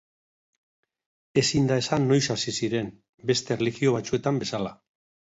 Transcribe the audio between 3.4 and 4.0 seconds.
erlijio